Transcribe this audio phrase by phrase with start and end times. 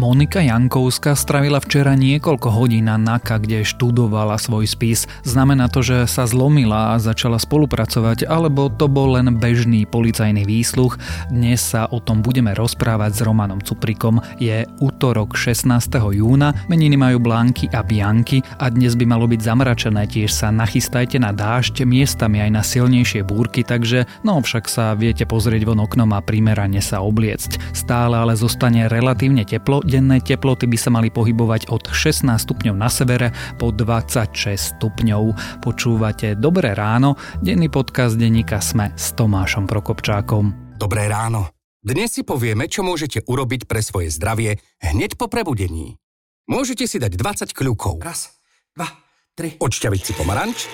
[0.00, 5.04] Monika Jankovská stravila včera niekoľko hodín na NAKA, kde študovala svoj spis.
[5.28, 10.96] Znamená to, že sa zlomila a začala spolupracovať, alebo to bol len bežný policajný výsluch.
[11.28, 14.24] Dnes sa o tom budeme rozprávať s Romanom Cuprikom.
[14.40, 15.68] Je útorok 16.
[16.16, 21.20] júna, meniny majú Blanky a Bianky a dnes by malo byť zamračené, tiež sa nachystajte
[21.20, 26.08] na dážď, miestami aj na silnejšie búrky, takže no však sa viete pozrieť von oknom
[26.16, 27.76] a primerane sa obliecť.
[27.76, 32.86] Stále ale zostane relatívne teplo, denné teploty by sa mali pohybovať od 16 stupňov na
[32.86, 35.22] severe po 26 stupňov.
[35.58, 40.78] Počúvate Dobré ráno, denný podcast denníka Sme s Tomášom Prokopčákom.
[40.78, 41.50] Dobré ráno.
[41.82, 45.98] Dnes si povieme, čo môžete urobiť pre svoje zdravie hneď po prebudení.
[46.46, 47.98] Môžete si dať 20 kľúkov.
[47.98, 48.30] Raz,
[48.76, 48.86] dva,
[49.34, 49.58] tri.
[49.58, 50.70] Odšťaviť si pomaranč,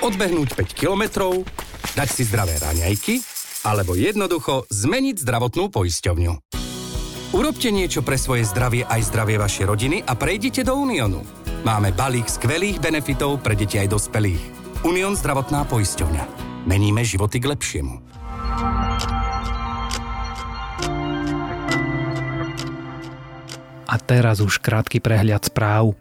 [0.00, 1.44] odbehnúť 5 kilometrov,
[1.98, 3.20] dať si zdravé raňajky,
[3.66, 6.67] alebo jednoducho zmeniť zdravotnú poisťovňu.
[7.28, 11.20] Urobte niečo pre svoje zdravie aj zdravie vašej rodiny a prejdite do Uniónu.
[11.60, 14.40] Máme balík skvelých benefitov pre deti aj dospelých.
[14.88, 16.24] Unión zdravotná poisťovňa.
[16.64, 17.94] Meníme životy k lepšiemu.
[23.88, 25.92] A teraz už krátky prehľad správ.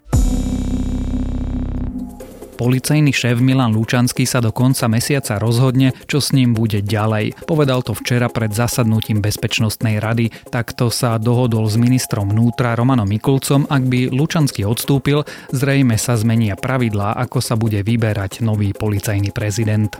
[2.58, 7.46] Policajný šéf Milan Lučanský sa do konca mesiaca rozhodne, čo s ním bude ďalej.
[7.46, 10.34] Povedal to včera pred zasadnutím Bezpečnostnej rady.
[10.50, 13.70] Takto sa dohodol s ministrom vnútra Romanom Mikulcom.
[13.70, 15.22] Ak by Lučanský odstúpil,
[15.54, 19.94] zrejme sa zmenia pravidlá, ako sa bude vyberať nový policajný prezident.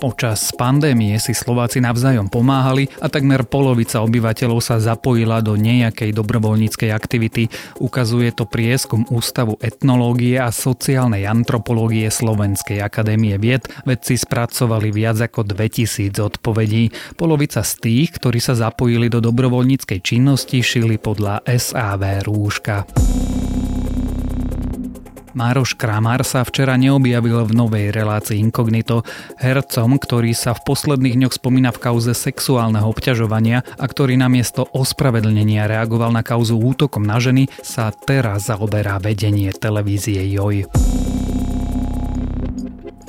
[0.00, 6.88] Počas pandémie si Slováci navzájom pomáhali a takmer polovica obyvateľov sa zapojila do nejakej dobrovoľníckej
[6.88, 7.52] aktivity.
[7.76, 13.68] Ukazuje to prieskum Ústavu etnológie a sociálnej antropológie Slovenskej akadémie vied.
[13.84, 16.88] Vedci spracovali viac ako 2000 odpovedí.
[17.20, 22.88] Polovica z tých, ktorí sa zapojili do dobrovoľníckej činnosti, šili podľa SAV rúška.
[25.32, 29.06] Mároš Kramár sa včera neobjavil v novej relácii Inkognito.
[29.38, 35.70] Hercom, ktorý sa v posledných dňoch spomína v kauze sexuálneho obťažovania a ktorý namiesto ospravedlnenia
[35.70, 40.66] reagoval na kauzu útokom na ženy, sa teraz zaoberá vedenie televízie JOJ.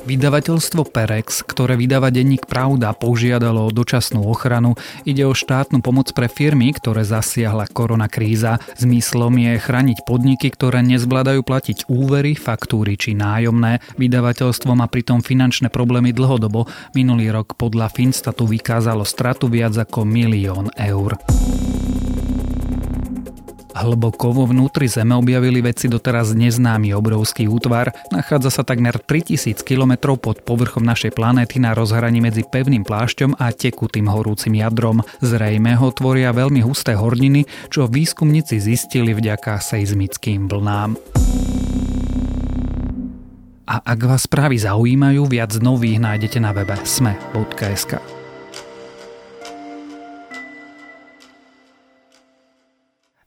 [0.01, 4.73] Vydavateľstvo Perex, ktoré vydáva denník Pravda, požiadalo o dočasnú ochranu.
[5.06, 8.57] Ide o štátnu pomoc pre firmy, ktoré zasiahla koronakríza.
[8.81, 13.78] Zmyslom je chrániť podniky, ktoré nezvládajú platiť úvery, faktúry či nájomné.
[14.01, 16.66] Vydavateľstvo má pritom finančné problémy dlhodobo.
[16.97, 21.22] Minulý rok podľa Finstatu vykázalo stratu viac ako milión eur.
[23.71, 27.95] Hlboko vo vnútri Zeme objavili vedci doteraz neznámy obrovský útvar.
[28.11, 33.49] Nachádza sa takmer 3000 km pod povrchom našej planéty na rozhraní medzi pevným plášťom a
[33.55, 35.01] tekutým horúcim jadrom.
[35.23, 40.99] Zrejme ho tvoria veľmi husté horniny, čo výskumníci zistili vďaka seizmickým vlnám.
[43.71, 48.20] A ak vás správy zaujímajú, viac nových nájdete na webe sme.sk.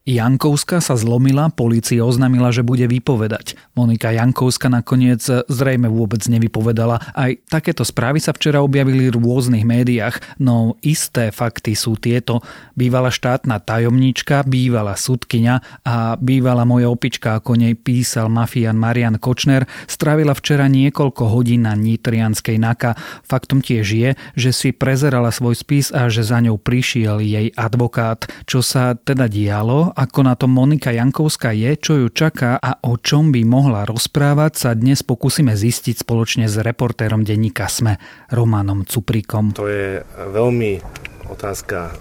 [0.04, 3.56] Jankovská sa zlomila, polícia oznámila, že bude vypovedať.
[3.72, 7.00] Monika Jankovská nakoniec zrejme vôbec nevypovedala.
[7.16, 12.44] Aj takéto správy sa včera objavili v rôznych médiách, no isté fakty sú tieto.
[12.76, 19.64] Bývala štátna tajomníčka, bývala sudkynia a bývala moja opička, ako nej písal mafián Marian Kočner,
[19.88, 22.92] strávila včera niekoľko hodín na Nitrianskej NAKA.
[23.24, 28.28] Faktom tiež je, že si prezerala svoj spis a že za ňou prišiel jej advokát.
[28.44, 32.98] Čo sa teda dialo ako na tom Monika Jankovská je, čo ju čaká a o
[32.98, 38.02] čom by mohla rozprávať, sa dnes pokúsime zistiť spoločne s reportérom denníka SME,
[38.34, 39.54] Romanom Cuprikom.
[39.54, 40.02] To je
[40.34, 40.82] veľmi
[41.30, 41.94] otázka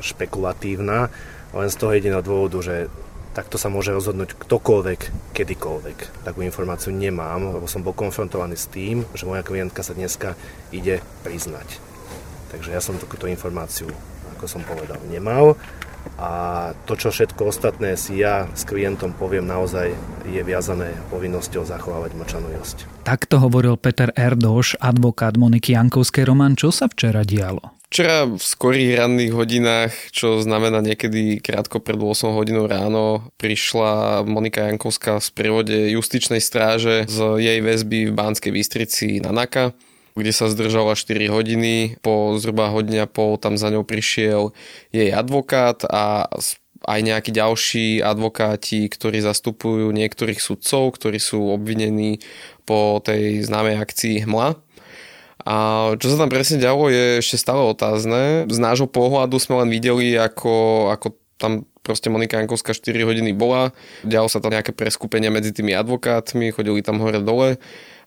[0.00, 1.12] špekulatívna,
[1.52, 2.88] len z toho jediného dôvodu, že
[3.36, 5.00] takto sa môže rozhodnúť ktokoľvek,
[5.36, 6.24] kedykoľvek.
[6.24, 10.38] Takú informáciu nemám, lebo som bol konfrontovaný s tým, že moja klientka sa dneska
[10.72, 11.66] ide priznať.
[12.54, 13.90] Takže ja som takúto informáciu,
[14.38, 15.58] ako som povedal, nemal
[16.18, 16.30] a
[16.86, 19.90] to, čo všetko ostatné si ja s klientom poviem, naozaj
[20.30, 23.04] je viazané povinnosťou zachovávať mlčanlivosť.
[23.04, 26.24] Takto hovoril Peter Erdoš, advokát Moniky Jankovskej.
[26.24, 27.74] Roman, čo sa včera dialo?
[27.94, 34.66] Včera v skorých ranných hodinách, čo znamená niekedy krátko pred 8 hodinou ráno, prišla Monika
[34.66, 39.78] Jankovská v prívode justičnej stráže z jej väzby v Banskej Bystrici na Naka
[40.14, 41.98] kde sa zdržala 4 hodiny.
[41.98, 44.54] Po zhruba hodine a pol tam za ňou prišiel
[44.94, 46.30] jej advokát a
[46.84, 52.20] aj nejakí ďalší advokáti, ktorí zastupujú niektorých sudcov, ktorí sú obvinení
[52.68, 54.60] po tej známej akcii Hmla.
[55.44, 55.54] A
[56.00, 58.48] čo sa tam presne dialo je ešte stále otázne.
[58.48, 63.76] Z nášho pohľadu sme len videli, ako, ako tam proste Monika Jankovská 4 hodiny bola.
[64.06, 67.60] Dialo sa tam nejaké preskupenie medzi tými advokátmi, chodili tam hore dole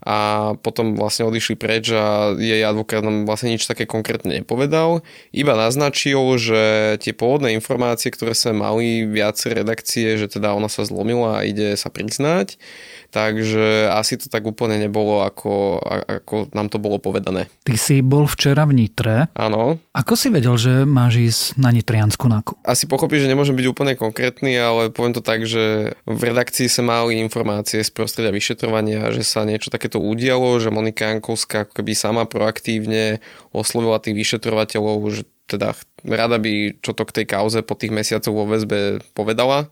[0.04, 5.02] a potom vlastne odišli preč a jej advokát nám vlastne nič také konkrétne nepovedal.
[5.34, 6.62] Iba naznačil, že
[7.02, 11.74] tie pôvodné informácie, ktoré sme mali viacej redakcie, že teda ona sa zlomila a ide
[11.80, 12.62] sa priznať,
[13.10, 17.50] takže asi to tak úplne nebolo, ako, ako nám to bolo povedané.
[17.66, 19.32] Ty si bol včera v Nitre.
[19.34, 19.82] Áno.
[19.94, 22.62] Ako si vedel, že máš ísť na Nitriansku nákup?
[22.62, 26.86] Asi pochopíš, že nemôžem byť úplne konkrétny, ale poviem to tak, že v redakcii sa
[26.86, 32.28] mali informácie z prostredia vyšetrovania, že sa niečo takéto udialo, že Monika Jankovská keby sama
[32.28, 33.24] proaktívne
[33.56, 35.72] oslovila tých vyšetrovateľov, že teda
[36.04, 39.72] rada by čo to k tej kauze po tých mesiacoch vo väzbe povedala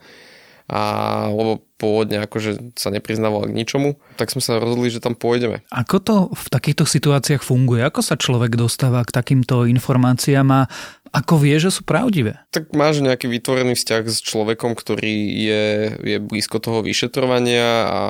[0.66, 0.82] a
[1.30, 5.62] lebo pôvodne akože sa nepriznával k ničomu, tak sme sa rozhodli, že tam pôjdeme.
[5.70, 7.86] Ako to v takýchto situáciách funguje?
[7.86, 10.62] Ako sa človek dostáva k takýmto informáciám a
[11.14, 12.44] ako vie, že sú pravdivé?
[12.52, 15.16] Tak máš nejaký vytvorený vzťah s človekom, ktorý
[15.48, 15.66] je,
[16.04, 18.02] je blízko toho vyšetrovania a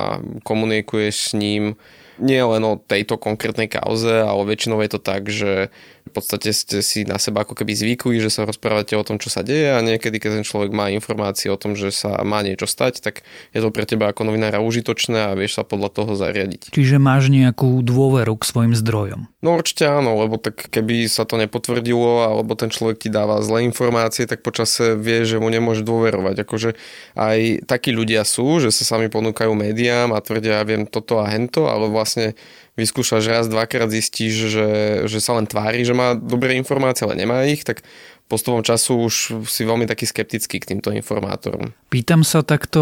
[0.41, 1.77] komunikuješ s ním
[2.15, 5.67] nie len o tejto konkrétnej kauze, ale väčšinou je to tak, že
[6.15, 9.43] podstate ste si na seba ako keby zvykli, že sa rozprávate o tom, čo sa
[9.43, 13.03] deje a niekedy, keď ten človek má informácie o tom, že sa má niečo stať,
[13.03, 16.71] tak je to pre teba ako novinára užitočné a vieš sa podľa toho zariadiť.
[16.71, 19.27] Čiže máš nejakú dôveru k svojim zdrojom?
[19.43, 23.67] No určite áno, lebo tak keby sa to nepotvrdilo alebo ten človek ti dáva zlé
[23.67, 26.35] informácie, tak počase vie, že mu nemôže dôverovať.
[26.41, 26.69] Akože
[27.13, 31.29] aj takí ľudia sú, že sa sami ponúkajú médiám a tvrdia, ja viem toto a
[31.29, 32.33] hento, ale vlastne
[32.75, 34.69] vyskúšaš raz, dvakrát zistíš, že,
[35.07, 37.87] že sa len tvári, že má dobré informácie, ale nemá ich, tak
[38.25, 41.71] postupom času už si veľmi taký skeptický k týmto informátorom.
[41.93, 42.81] Pýtam sa takto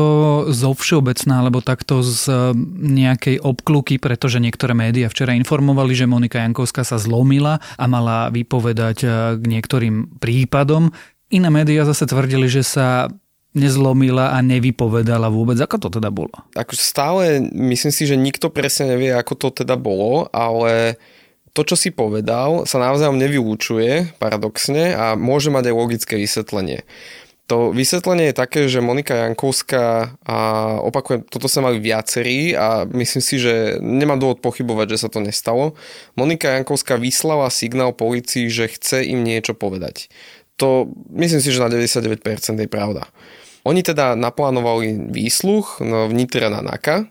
[0.50, 2.36] zo všeobecná, alebo takto z e,
[2.80, 8.98] nejakej obkluky, pretože niektoré médiá včera informovali, že Monika Jankovská sa zlomila a mala vypovedať
[9.04, 9.08] e,
[9.40, 10.96] k niektorým prípadom.
[11.28, 13.12] Iné médiá zase tvrdili, že sa
[13.54, 15.58] nezlomila a nevypovedala vôbec.
[15.62, 16.34] Ako to teda bolo?
[16.58, 20.98] Ako stále myslím si, že nikto presne nevie, ako to teda bolo, ale
[21.54, 26.82] to, čo si povedal, sa naozaj nevylúčuje, paradoxne, a môže mať aj logické vysvetlenie.
[27.52, 30.36] To vysvetlenie je také, že Monika Jankovská, a
[30.82, 35.22] opakujem, toto sa mali viacerí a myslím si, že nemám dôvod pochybovať, že sa to
[35.22, 35.78] nestalo.
[36.18, 40.10] Monika Jankovská vyslala signál policii, že chce im niečo povedať.
[40.58, 42.24] To myslím si, že na 99%
[42.58, 43.12] je pravda.
[43.64, 47.08] Oni teda naplánovali výsluch no, v Nitre na Naka,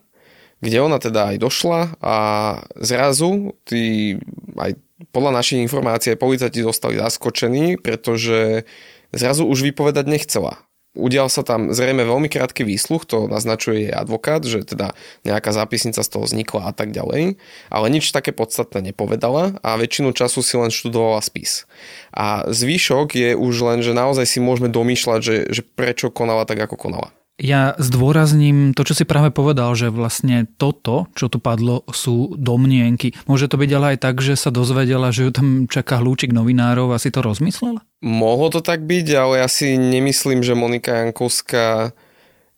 [0.61, 2.17] kde ona teda aj došla a
[2.79, 4.15] zrazu tí,
[4.55, 4.77] aj
[5.11, 8.69] podľa našich informácií aj policajti zostali zaskočení, pretože
[9.11, 10.63] zrazu už vypovedať nechcela.
[10.93, 14.93] Udial sa tam zrejme veľmi krátky výsluch, to naznačuje jej advokát, že teda
[15.25, 17.41] nejaká zápisnica z toho vznikla a tak ďalej,
[17.73, 21.65] ale nič také podstatné nepovedala a väčšinu času si len študovala spis.
[22.13, 26.61] A zvyšok je už len, že naozaj si môžeme domýšľať, že, že prečo konala tak,
[26.61, 27.09] ako konala.
[27.41, 33.17] Ja zdôrazním to, čo si práve povedal, že vlastne toto, čo tu padlo, sú domnienky.
[33.25, 36.93] Môže to byť ale aj tak, že sa dozvedela, že ju tam čaká hľúčik novinárov
[36.93, 37.81] a si to rozmyslela?
[38.05, 41.97] Mohlo to tak byť, ale ja si nemyslím, že Monika Jankovská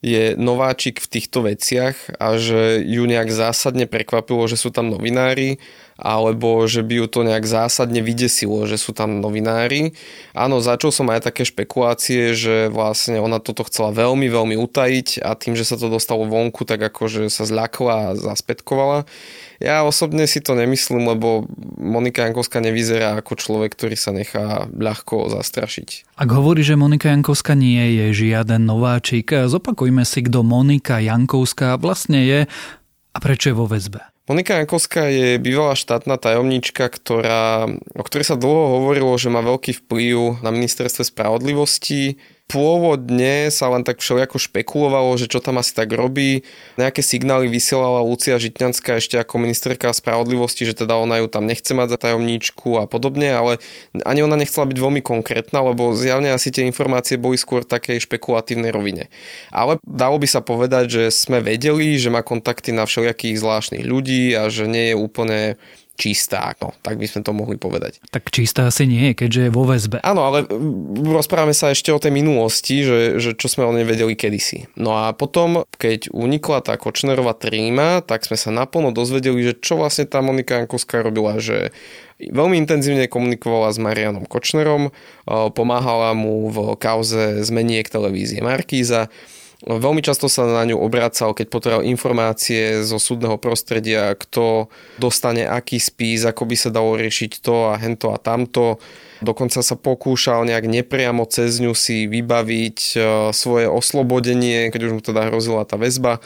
[0.05, 5.57] je nováčik v týchto veciach a že ju nejak zásadne prekvapilo, že sú tam novinári
[5.97, 9.95] alebo že by ju to nejak zásadne vydesilo, že sú tam novinári.
[10.35, 15.39] Áno, začal som aj také špekulácie, že vlastne ona toto chcela veľmi, veľmi utajiť a
[15.39, 19.07] tým, že sa to dostalo vonku, tak akože sa zľakla a zaspetkovala.
[19.65, 21.49] Ja osobne si to nemyslím, lebo
[21.81, 26.21] Monika Jankovská nevyzerá ako človek, ktorý sa nechá ľahko zastrašiť.
[26.21, 32.21] Ak hovorí, že Monika Jankovská nie je žiaden nováčik, zopakujme si, kto Monika Jankovská vlastne
[32.29, 32.41] je
[33.15, 34.05] a prečo je vo väzbe.
[34.25, 39.85] Monika Jankovská je bývalá štátna tajomnička, ktorá, o ktorej sa dlho hovorilo, že má veľký
[39.85, 42.21] vplyv na ministerstve spravodlivosti.
[42.45, 46.45] Pôvodne sa len tak všelijako špekulovalo, že čo tam asi tak robí.
[46.77, 51.73] Nejaké signály vysielala Lucia Žitňanská ešte ako ministerka spravodlivosti, že teda ona ju tam nechce
[51.73, 53.65] mať za tajomníčku a podobne, ale
[54.05, 58.77] ani ona nechcela byť veľmi konkrétna, lebo zjavne asi tie informácie boli skôr takej špekulatívnej
[58.77, 59.09] rovine.
[59.49, 64.37] Ale dalo by sa povedať, že sme vedeli, že má kontakty na všelijakých zvláštnych ľudí
[64.37, 65.41] a že nie je úplne
[65.95, 68.03] čistá, no, tak by sme to mohli povedať.
[68.11, 70.03] Tak čistá asi nie je, keďže je vo väzbe.
[70.03, 70.43] Áno, ale
[71.07, 74.67] rozprávame sa ešte o tej minulosti, že, že čo sme o nej vedeli kedysi.
[74.75, 79.79] No a potom, keď unikla tá Kočnerová tríma, tak sme sa naplno dozvedeli, že čo
[79.79, 81.71] vlastne tá Monika Jankovská robila, že
[82.19, 84.91] veľmi intenzívne komunikovala s Marianom Kočnerom,
[85.27, 89.11] pomáhala mu v kauze zmeniek televízie Markíza,
[89.65, 94.69] Veľmi často sa na ňu obracal, keď potreboval informácie zo súdneho prostredia, kto
[95.01, 98.77] dostane aký spis, ako by sa dalo riešiť to a hento a tamto.
[99.25, 102.97] Dokonca sa pokúšal nejak nepriamo cez ňu si vybaviť e,
[103.33, 106.21] svoje oslobodenie, keď už mu teda hrozila tá väzba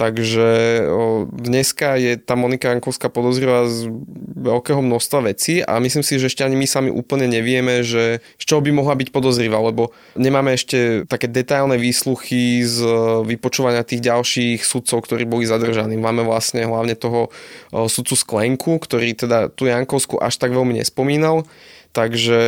[0.00, 0.80] Takže
[1.28, 3.92] dneska je tá Monika Jankovská podozrivá z
[4.40, 8.44] veľkého množstva vecí a myslím si, že ešte ani my sami úplne nevieme, že z
[8.48, 12.80] čoho by mohla byť podozrivá, lebo nemáme ešte také detailné výsluchy z
[13.28, 16.00] vypočúvania tých ďalších sudcov, ktorí boli zadržaní.
[16.00, 17.28] Máme vlastne hlavne toho
[17.70, 21.44] sudcu Sklenku, ktorý teda tú Jankovskú až tak veľmi nespomínal
[21.90, 22.38] Takže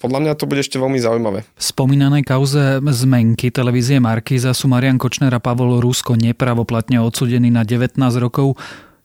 [0.00, 1.44] podľa mňa to bude ešte veľmi zaujímavé.
[1.44, 7.68] V spomínanej kauze zmenky televízie Markíza sú Marian Kočner a Pavol Rusko nepravoplatne odsudení na
[7.68, 8.56] 19 rokov.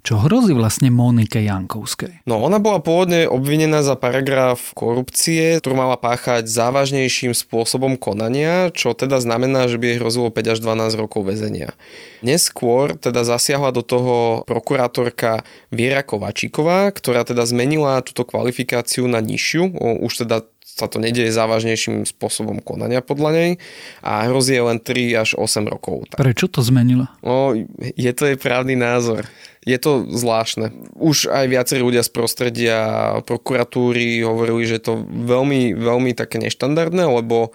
[0.06, 2.22] Čo hrozí vlastne Monike Jankovskej?
[2.30, 8.94] No ona bola pôvodne obvinená za paragraf korupcie, ktorú mala páchať závažnejším spôsobom konania, čo
[8.94, 11.74] teda znamená, že by jej hrozilo 5 až 12 rokov väzenia.
[12.22, 15.42] Neskôr teda zasiahla do toho prokurátorka
[15.74, 19.74] Viera Kovačíková, ktorá teda zmenila túto kvalifikáciu na nižšiu,
[20.06, 23.52] už teda sa to nedieje závažnejším spôsobom konania podľa nej
[24.02, 26.10] a hrozí len 3 až 8 rokov.
[26.18, 27.14] Prečo to zmenila?
[27.22, 29.30] No, je to jej právny názor.
[29.62, 30.74] Je to zvláštne.
[30.98, 32.78] Už aj viacerí ľudia z prostredia
[33.24, 37.54] prokuratúry hovorili, že je to veľmi, veľmi také neštandardné, lebo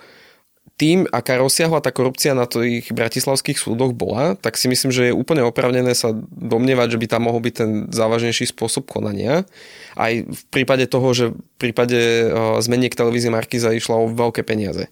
[0.80, 5.12] tým, aká rozsiahla tá korupcia na tých bratislavských súdoch bola, tak si myslím, že je
[5.12, 9.44] úplne opravnené sa domnievať, že by tam mohol byť ten závažnejší spôsob konania.
[9.92, 12.32] Aj v prípade toho, že v prípade eh,
[12.64, 14.88] zmeniek televízie Markiza išla o veľké peniaze.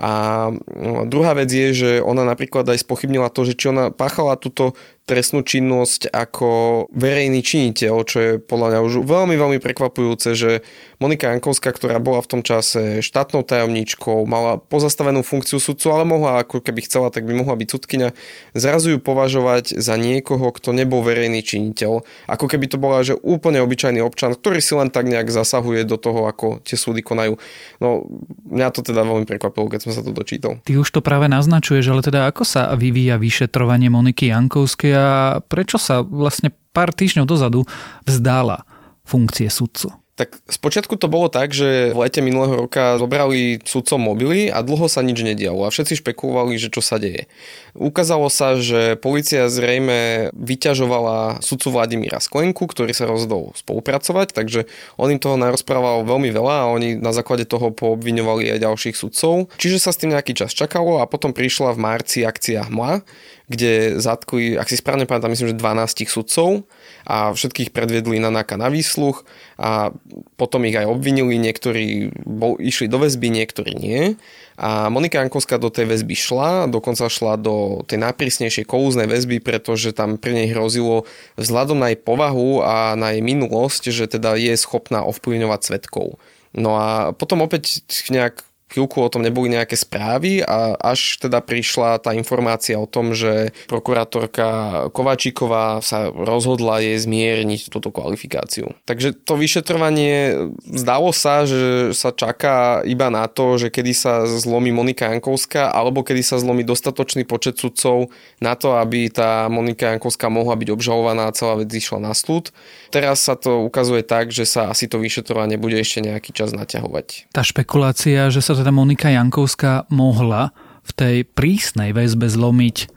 [0.00, 4.40] A no, druhá vec je, že ona napríklad aj spochybnila to, že či ona páchala
[4.40, 4.72] túto
[5.10, 10.62] trestnú činnosť ako verejný činiteľ, čo je podľa mňa už veľmi, veľmi prekvapujúce, že
[11.02, 16.44] Monika Jankovská, ktorá bola v tom čase štátnou tajomníčkou, mala pozastavenú funkciu sudcu, ale mohla,
[16.44, 18.14] ako keby chcela, tak by mohla byť sudkynia,
[18.52, 22.06] zrazu ju považovať za niekoho, kto nebol verejný činiteľ.
[22.30, 25.96] Ako keby to bola, že úplne obyčajný občan, ktorý si len tak nejak zasahuje do
[25.96, 27.40] toho, ako tie súdy konajú.
[27.80, 28.04] No,
[28.52, 30.60] mňa to teda veľmi prekvapilo, keď som sa to dočítal.
[30.68, 34.99] Ty už to práve naznačuješ, ale teda ako sa vyvíja vyšetrovanie Moniky Jankovskej a
[35.46, 37.60] prečo sa vlastne pár týždňov dozadu
[38.08, 38.64] vzdála
[39.04, 39.99] funkcie sudcu?
[40.20, 44.84] Tak spočiatku to bolo tak, že v lete minulého roka zobrali sudcom mobily a dlho
[44.84, 47.24] sa nič nedialo a všetci špekulovali, že čo sa deje.
[47.72, 54.68] Ukázalo sa, že policia zrejme vyťažovala sudcu Vladimíra Sklenku, ktorý sa rozhodol spolupracovať, takže
[55.00, 59.48] on im toho narozprával veľmi veľa a oni na základe toho poobviňovali aj ďalších sudcov.
[59.56, 63.08] Čiže sa s tým nejaký čas čakalo a potom prišla v marci akcia HMLA,
[63.50, 66.68] kde zatkli, ak si správne pamätám, myslím, že 12 sudcov
[67.02, 69.26] a všetkých predviedli na náka na výsluch
[69.58, 69.90] a
[70.34, 74.18] potom ich aj obvinili, niektorí bol, išli do väzby, niektorí nie.
[74.60, 79.96] A Monika Jankovská do tej väzby šla, dokonca šla do tej najprísnejšej kolúznej väzby, pretože
[79.96, 81.08] tam pri nej hrozilo
[81.40, 86.20] vzhľadom na jej povahu a na jej minulosť, že teda je schopná ovplyvňovať svetkov.
[86.50, 91.98] No a potom opäť nejak chvíľku o tom neboli nejaké správy a až teda prišla
[91.98, 94.48] tá informácia o tom, že prokurátorka
[94.94, 98.70] Kovačíková sa rozhodla jej zmierniť túto kvalifikáciu.
[98.86, 104.70] Takže to vyšetrovanie zdalo sa, že sa čaká iba na to, že kedy sa zlomí
[104.70, 110.30] Monika Jankovská alebo kedy sa zlomí dostatočný počet sudcov na to, aby tá Monika Jankovská
[110.30, 112.54] mohla byť obžalovaná a celá vec išla na súd.
[112.94, 117.30] Teraz sa to ukazuje tak, že sa asi to vyšetrovanie bude ešte nejaký čas naťahovať.
[117.34, 120.52] Tá špekulácia, že sa teda Monika Jankovská mohla
[120.84, 122.92] v tej prísnej väzbe zlomiť,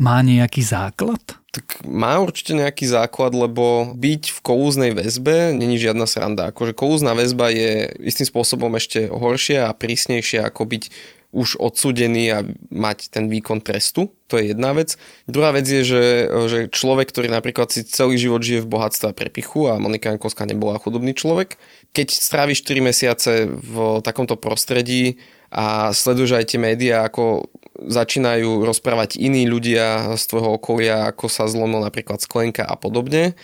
[0.00, 1.20] má nejaký základ?
[1.52, 6.52] Tak má určite nejaký základ, lebo byť v kolúznej väzbe není žiadna sranda.
[6.52, 10.82] Akože kolúzna väzba je istým spôsobom ešte horšia a prísnejšia ako byť
[11.30, 12.38] už odsudený a
[12.74, 14.10] mať ten výkon trestu.
[14.26, 14.98] To je jedna vec.
[15.30, 16.04] Druhá vec je, že,
[16.50, 20.46] že človek, ktorý napríklad si celý život žije v bohatstve a prepichu a Monika Jankovská
[20.46, 21.54] nebola chudobný človek,
[21.94, 27.46] keď stráviš 4 mesiace v takomto prostredí a sleduješ aj tie médiá, ako
[27.80, 33.38] začínajú rozprávať iní ľudia z tvojho okolia, ako sa zlomil napríklad sklenka a podobne,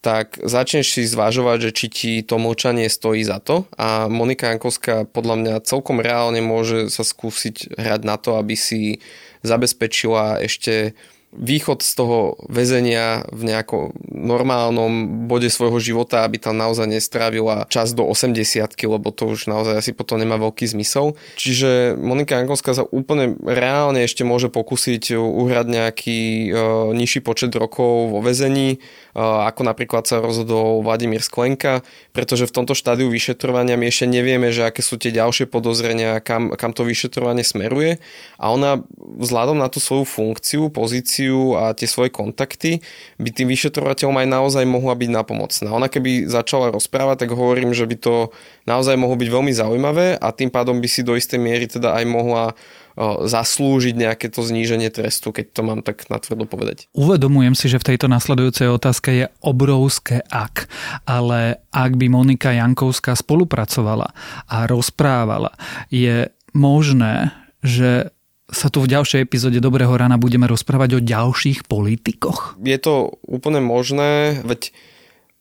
[0.00, 3.66] tak začneš si zvážovať, že či ti to mlčanie stojí za to.
[3.74, 9.02] A Monika Jankovská podľa mňa celkom reálne môže sa skúsiť hrať na to, aby si
[9.42, 10.94] zabezpečila ešte
[11.36, 17.92] východ z toho väzenia v nejakom normálnom bode svojho života, aby tam naozaj nestrávila čas
[17.92, 21.14] do 80 lebo to už naozaj asi potom nemá veľký zmysel.
[21.36, 28.10] Čiže Monika Jankovská sa úplne reálne ešte môže pokúsiť uhrať nejaký uh, nižší počet rokov
[28.10, 28.80] vo väzení,
[29.14, 31.84] uh, ako napríklad sa rozhodol Vladimír Sklenka,
[32.16, 36.54] pretože v tomto štádiu vyšetrovania my ešte nevieme, že aké sú tie ďalšie podozrenia, kam,
[36.56, 38.00] kam to vyšetrovanie smeruje
[38.40, 41.25] a ona vzhľadom na tú svoju funkciu, pozíciu
[41.56, 42.84] a tie svoje kontakty
[43.16, 45.68] by tým vyšetrovateľom aj naozaj mohla byť napomocná.
[45.72, 48.14] Ona keby začala rozprávať, tak hovorím, že by to
[48.68, 52.04] naozaj mohlo byť veľmi zaujímavé a tým pádom by si do istej miery teda aj
[52.06, 52.44] mohla
[53.28, 56.88] zaslúžiť nejaké to zníženie trestu, keď to mám tak natvrdo povedať.
[56.96, 60.64] Uvedomujem si, že v tejto nasledujúcej otázke je obrovské ak,
[61.04, 64.16] ale ak by Monika Jankovská spolupracovala
[64.48, 65.52] a rozprávala,
[65.92, 68.15] je možné, že
[68.56, 72.56] sa tu v ďalšej epizóde Dobrého rána budeme rozprávať o ďalších politikoch?
[72.64, 74.72] Je to úplne možné, veď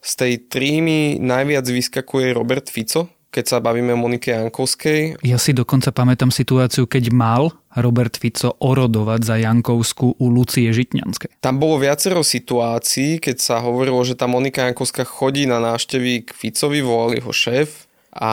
[0.03, 5.19] z tej trímy najviac vyskakuje Robert Fico, keď sa bavíme o Monike Jankovskej.
[5.23, 11.43] Ja si dokonca pamätám situáciu, keď mal Robert Fico orodovať za Jankovskú u Lucie Žitňanskej.
[11.43, 16.29] Tam bolo viacero situácií, keď sa hovorilo, že tá Monika Jankovská chodí na návštevy k
[16.31, 18.31] Ficovi, volali ho šéf a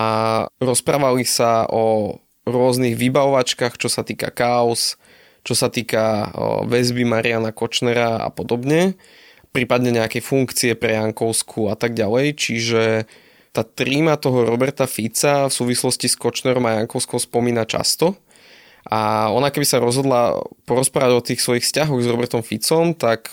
[0.63, 4.99] rozprávali sa o rôznych vybavovačkách, čo sa týka kaos,
[5.43, 6.31] čo sa týka
[6.67, 8.95] väzby Mariana Kočnera a podobne,
[9.51, 12.39] prípadne nejakej funkcie pre Jankovskú a tak ďalej.
[12.39, 12.83] Čiže
[13.53, 18.17] tá tríma toho Roberta Fica v súvislosti s Kočnerom a Jankovskou spomína často.
[18.89, 23.31] A ona keby sa rozhodla porozprávať o tých svojich vzťahoch s Robertom Ficom, tak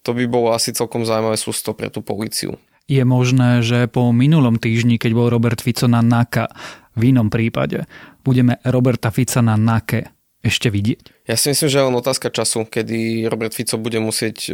[0.00, 2.56] to by bolo asi celkom zaujímavé sústo pre tú policiu.
[2.86, 6.46] Je možné, že po minulom týždni, keď bol Robert Fico na NAKA,
[6.94, 7.84] v inom prípade
[8.22, 10.16] budeme Roberta Fica na NAKE
[10.46, 11.26] ešte vidieť?
[11.26, 14.50] Ja si myslím, že je len otázka času, kedy Robert Fico bude musieť e,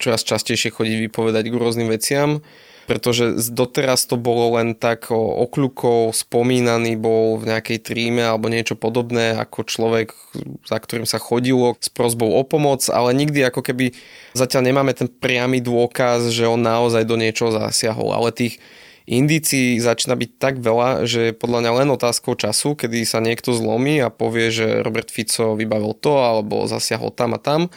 [0.00, 2.40] čoraz častejšie chodiť vypovedať k rôznym veciam
[2.88, 9.36] pretože doteraz to bolo len tak okľukov, spomínaný bol v nejakej tríme alebo niečo podobné
[9.36, 10.16] ako človek,
[10.64, 13.92] za ktorým sa chodilo s prozbou o pomoc, ale nikdy ako keby
[14.32, 18.56] zatiaľ nemáme ten priamy dôkaz, že on naozaj do niečoho zasiahol, ale tých
[19.04, 24.00] indícií začína byť tak veľa, že podľa mňa len otázkou času, kedy sa niekto zlomí
[24.00, 27.68] a povie, že Robert Fico vybavil to alebo zasiahol tam a tam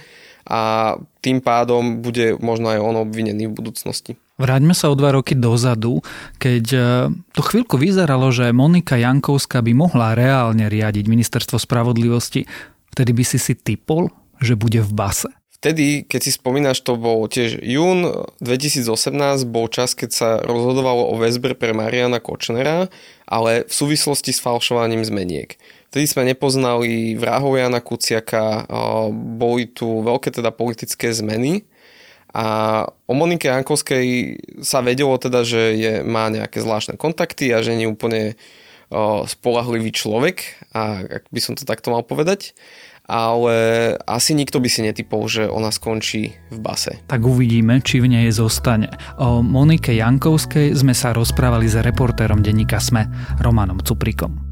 [0.48, 4.18] a tým pádom bude možno aj on obvinený v budúcnosti.
[4.42, 6.02] Vráťme sa o dva roky dozadu,
[6.42, 6.80] keď e,
[7.38, 12.50] to chvíľku vyzeralo, že Monika Jankovská by mohla reálne riadiť ministerstvo spravodlivosti.
[12.90, 14.10] Vtedy by si si typol,
[14.42, 15.30] že bude v base.
[15.62, 18.10] Vtedy, keď si spomínaš, to bol tiež jún
[18.42, 22.90] 2018, bol čas, keď sa rozhodovalo o väzbe pre Mariana Kočnera,
[23.30, 25.62] ale v súvislosti s falšovaním zmeniek.
[25.92, 28.64] Vtedy sme nepoznali vrahov Jana Kuciaka,
[29.12, 31.68] boli tu veľké teda politické zmeny
[32.32, 32.48] a
[32.88, 37.92] o Monike Jankovskej sa vedelo teda, že je, má nejaké zvláštne kontakty a že nie
[37.92, 38.40] úplne
[39.28, 42.56] spolahlivý človek, a ak by som to takto mal povedať.
[43.12, 43.56] Ale
[44.08, 47.04] asi nikto by si netypol, že ona skončí v base.
[47.12, 48.88] Tak uvidíme, či v nej zostane.
[49.20, 53.12] O Monike Jankovskej sme sa rozprávali s reportérom denníka SME,
[53.44, 54.51] Romanom Cuprikom.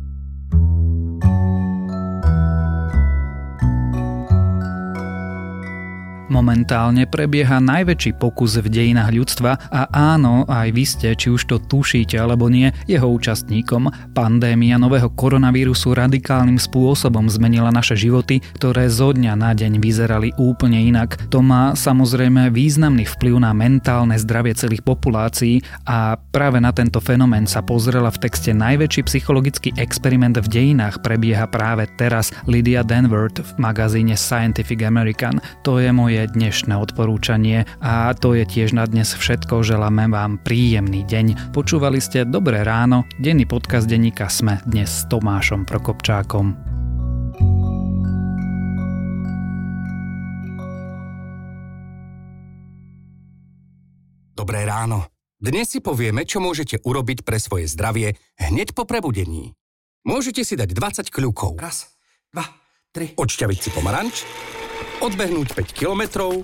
[6.29, 11.57] Momentálne prebieha najväčší pokus v dejinách ľudstva a áno, aj vy ste, či už to
[11.57, 13.89] tušíte alebo nie, jeho účastníkom.
[14.13, 20.77] Pandémia nového koronavírusu radikálnym spôsobom zmenila naše životy, ktoré zo dňa na deň vyzerali úplne
[20.77, 21.17] inak.
[21.33, 27.49] To má samozrejme významný vplyv na mentálne zdravie celých populácií a práve na tento fenomén
[27.49, 33.49] sa pozrela v texte najväčší psychologický experiment v dejinách prebieha práve teraz Lydia Denvert v
[33.57, 35.41] magazíne Scientific American.
[35.65, 39.63] To je moje moje dnešné odporúčanie a to je tiež na dnes všetko.
[39.63, 41.55] Želáme vám príjemný deň.
[41.55, 46.59] Počúvali ste Dobré ráno, denný podcast denníka Sme dnes s Tomášom Prokopčákom.
[54.35, 55.07] Dobré ráno.
[55.39, 59.55] Dnes si povieme, čo môžete urobiť pre svoje zdravie hneď po prebudení.
[60.03, 61.63] Môžete si dať 20 kľúkov.
[61.63, 61.95] Raz,
[62.35, 62.43] dva,
[62.91, 63.15] tri.
[63.15, 64.15] Odšťaviť si pomaranč
[64.99, 66.43] odbehnúť 5 kilometrov,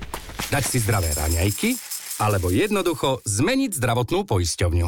[0.49, 1.75] dať si zdravé raňajky
[2.23, 4.87] alebo jednoducho zmeniť zdravotnú poisťovňu.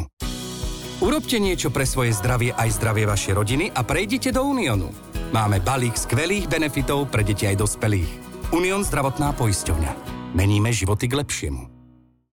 [0.98, 4.90] Urobte niečo pre svoje zdravie aj zdravie vašej rodiny a prejdite do Uniónu.
[5.30, 8.10] Máme balík skvelých benefitov pre deti aj dospelých.
[8.50, 9.92] Unión zdravotná poisťovňa.
[10.34, 11.77] Meníme životy k lepšiemu.